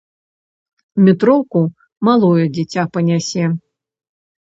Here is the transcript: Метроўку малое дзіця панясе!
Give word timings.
Метроўку 1.09 1.59
малое 2.09 2.45
дзіця 2.59 2.89
панясе! 2.99 3.45